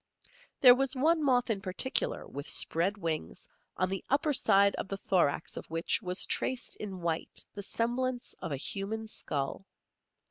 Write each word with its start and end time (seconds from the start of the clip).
There 0.61 0.73
was 0.73 0.95
one 0.95 1.23
moth 1.23 1.51
in 1.51 1.61
particular, 1.61 2.25
with 2.27 2.47
spread 2.49 2.97
wings, 2.97 3.47
on 3.77 3.87
the 3.89 4.03
upper 4.09 4.33
side 4.33 4.73
of 4.77 4.87
the 4.87 4.97
thorax 4.97 5.57
of 5.57 5.67
which 5.69 6.01
was 6.01 6.25
traced 6.25 6.75
in 6.77 7.01
white 7.01 7.45
the 7.53 7.61
semblance 7.61 8.33
of 8.41 8.51
a 8.51 8.57
human 8.57 9.07
skull. 9.07 9.67